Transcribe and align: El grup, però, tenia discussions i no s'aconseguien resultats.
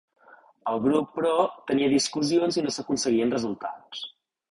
El 0.69 0.79
grup, 0.85 1.11
però, 1.17 1.33
tenia 1.71 1.89
discussions 1.91 2.57
i 2.61 2.65
no 2.69 2.73
s'aconseguien 2.77 3.35
resultats. 3.37 4.03